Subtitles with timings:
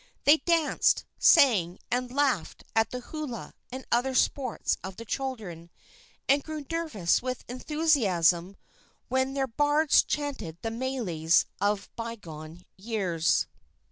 [0.23, 5.69] They danced, sang and laughed at the hula and other sports of the children,
[6.27, 8.57] and grew nervous with enthusiasm
[9.09, 13.45] when their bards chanted the meles of by gone years.